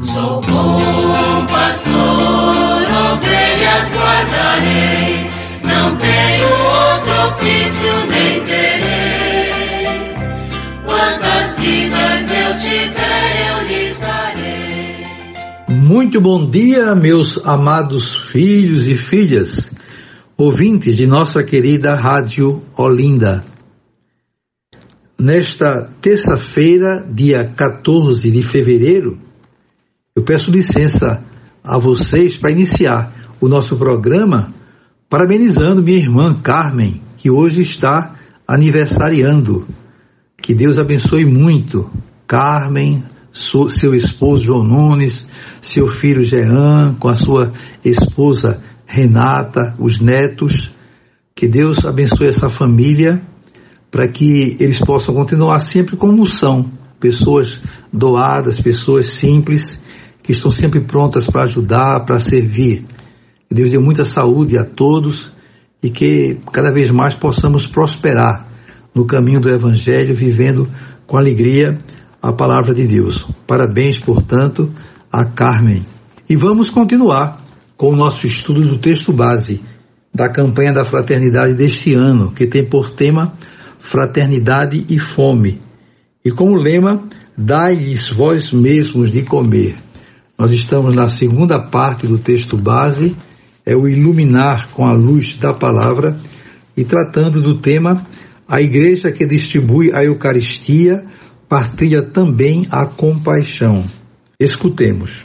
[0.00, 1.94] Sou bom pastor,
[3.12, 5.30] ovelhas guardarei,
[5.62, 9.86] não tenho outro ofício nem terei.
[10.84, 15.06] Quantas vidas eu tiver, eu lhes darei.
[15.68, 19.70] Muito bom dia, meus amados filhos e filhas,
[20.36, 23.44] ouvintes de nossa querida Rádio Olinda.
[25.16, 29.23] Nesta terça-feira, dia 14 de fevereiro,
[30.16, 31.24] eu peço licença
[31.62, 34.54] a vocês para iniciar o nosso programa
[35.10, 38.14] parabenizando minha irmã Carmen, que hoje está
[38.46, 39.66] aniversariando.
[40.40, 41.90] Que Deus abençoe muito
[42.28, 43.02] Carmen,
[43.32, 45.26] seu esposo João Nunes,
[45.60, 47.52] seu filho Jean, com a sua
[47.84, 50.70] esposa Renata, os netos.
[51.34, 53.20] Que Deus abençoe essa família
[53.90, 57.60] para que eles possam continuar sempre como são, pessoas
[57.92, 59.82] doadas, pessoas simples
[60.24, 62.86] que estão sempre prontas para ajudar, para servir.
[63.46, 65.30] Que Deus dê muita saúde a todos
[65.82, 68.48] e que cada vez mais possamos prosperar
[68.94, 70.66] no caminho do Evangelho, vivendo
[71.06, 71.78] com alegria
[72.22, 73.26] a palavra de Deus.
[73.46, 74.72] Parabéns, portanto,
[75.12, 75.86] a Carmen.
[76.26, 77.44] E vamos continuar
[77.76, 79.60] com o nosso estudo do texto base
[80.12, 83.34] da campanha da fraternidade deste ano, que tem por tema
[83.78, 85.60] Fraternidade e Fome.
[86.24, 87.06] E como lema,
[87.36, 89.83] dai-lhes vós mesmos de comer.
[90.38, 93.16] Nós estamos na segunda parte do texto base,
[93.64, 96.18] é o iluminar com a luz da palavra,
[96.76, 98.04] e tratando do tema
[98.48, 101.04] a igreja que distribui a Eucaristia
[101.48, 103.84] partilha também a compaixão.
[104.40, 105.24] Escutemos.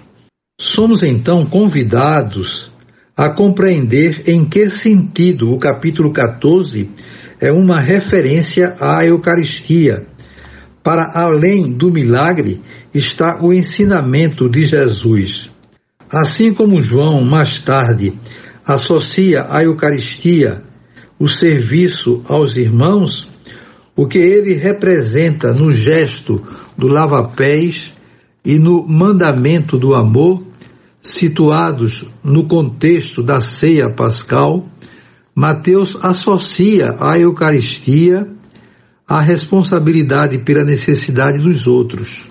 [0.62, 2.72] Somos então convidados
[3.18, 6.90] a compreender em que sentido o capítulo 14
[7.42, 10.06] é uma referência à Eucaristia
[10.84, 12.62] para além do milagre
[12.94, 15.50] está o ensinamento de Jesus.
[16.12, 18.14] Assim como João, mais tarde,
[18.66, 20.64] associa à Eucaristia
[21.20, 23.28] o serviço aos irmãos,
[23.96, 26.42] o que ele representa no gesto
[26.78, 27.94] do lava-pés
[28.44, 30.48] e no mandamento do amor,
[31.02, 34.66] situados no contexto da ceia pascal,
[35.36, 38.28] Mateus associa a Eucaristia
[39.08, 42.30] a responsabilidade pela necessidade dos outros.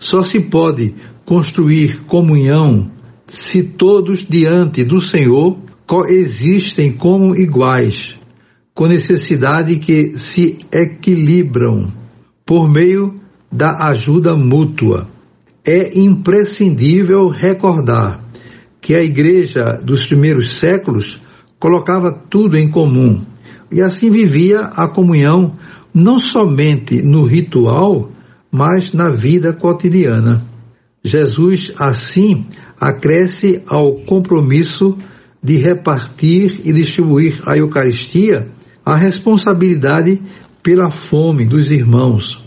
[0.00, 0.94] Só se pode
[1.24, 2.90] construir comunhão
[3.28, 5.56] se todos diante do Senhor
[5.86, 8.18] coexistem como iguais,
[8.74, 11.92] com necessidade que se equilibram
[12.44, 13.20] por meio
[13.52, 15.06] da ajuda mútua.
[15.64, 18.24] É imprescindível recordar
[18.80, 21.20] que a igreja dos primeiros séculos
[21.58, 23.22] colocava tudo em comum
[23.70, 25.56] e assim vivia a comunhão
[25.92, 28.10] não somente no ritual,
[28.50, 30.46] mas na vida cotidiana.
[31.02, 32.46] Jesus, assim,
[32.78, 34.96] acresce ao compromisso
[35.42, 38.50] de repartir e distribuir a Eucaristia
[38.84, 40.20] a responsabilidade
[40.62, 42.44] pela fome dos irmãos,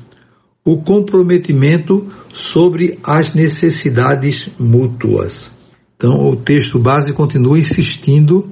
[0.63, 5.51] o comprometimento sobre as necessidades mútuas.
[5.95, 8.51] Então, o texto base continua insistindo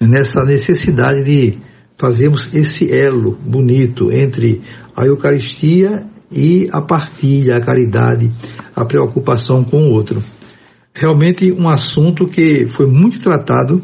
[0.00, 1.58] nessa necessidade de
[1.96, 4.62] fazemos esse elo bonito entre
[4.96, 8.30] a Eucaristia e a partilha, a caridade,
[8.74, 10.22] a preocupação com o outro.
[10.94, 13.80] Realmente um assunto que foi muito tratado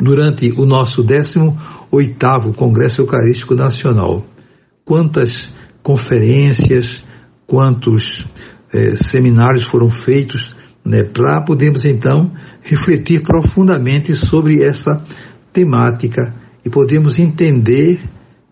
[0.00, 4.24] durante o nosso 18º Congresso Eucarístico Nacional.
[4.84, 7.04] Quantas conferências,
[7.46, 8.24] quantos
[8.72, 10.54] eh, seminários foram feitos
[10.84, 12.30] né, para podermos então
[12.62, 15.04] refletir profundamente sobre essa
[15.52, 16.34] temática
[16.64, 18.00] e podemos entender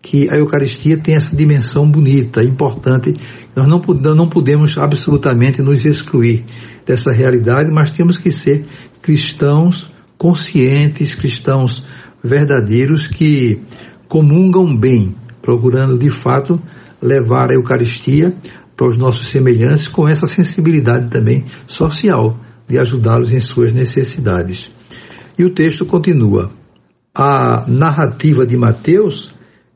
[0.05, 3.15] que a Eucaristia tem essa dimensão bonita, importante.
[3.55, 3.81] Nós não,
[4.15, 6.45] não podemos absolutamente nos excluir
[6.85, 8.67] dessa realidade, mas temos que ser
[9.01, 11.83] cristãos conscientes, cristãos
[12.23, 13.63] verdadeiros que
[14.07, 16.61] comungam bem, procurando de fato
[17.01, 18.31] levar a Eucaristia
[18.77, 24.71] para os nossos semelhantes com essa sensibilidade também social de ajudá-los em suas necessidades.
[25.35, 26.51] E o texto continua
[27.15, 29.33] a narrativa de Mateus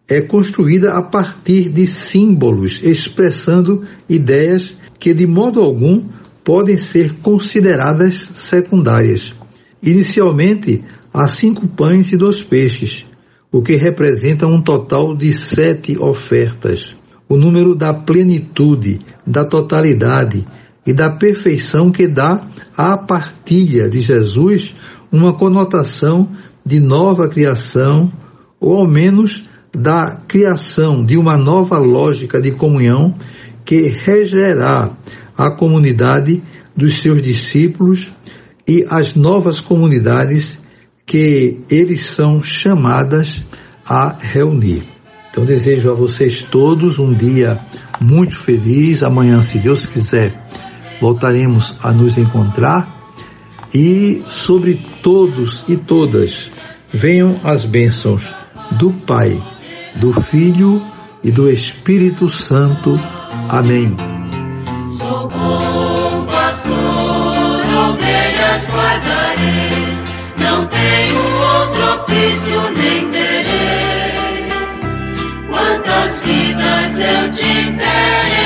[0.09, 6.09] é construída a partir de símbolos expressando ideias que de modo algum
[6.44, 9.35] podem ser consideradas secundárias.
[9.83, 10.83] Inicialmente,
[11.13, 13.06] há cinco pães e dois peixes,
[13.51, 16.94] o que representa um total de sete ofertas.
[17.29, 20.45] O número da plenitude, da totalidade
[20.85, 24.73] e da perfeição que dá à partilha de Jesus
[25.11, 26.31] uma conotação
[26.65, 28.11] de nova criação,
[28.59, 33.16] ou ao menos da criação de uma nova lógica de comunhão
[33.66, 34.98] que regerá
[35.38, 36.42] a comunidade
[36.75, 38.12] dos seus discípulos
[38.68, 40.60] e as novas comunidades
[41.06, 43.42] que eles são chamadas
[43.86, 44.83] a reunir.
[45.31, 47.60] Então desejo a vocês todos um dia
[48.01, 49.04] muito feliz.
[49.04, 50.31] Amanhã, se Deus quiser,
[51.00, 52.98] voltaremos a nos encontrar.
[53.74, 56.50] E sobre todos e todas
[56.92, 58.27] venham as bênçãos
[58.71, 59.39] do Pai,
[59.99, 60.81] do Filho
[61.23, 62.99] e do Espírito Santo.
[63.49, 63.95] Amém.
[64.89, 66.73] Sou bom pastor,
[67.89, 69.97] ovelhas guardarei,
[70.39, 74.49] não tenho outro ofício nem terei.
[75.49, 78.38] Quantas vidas eu tiver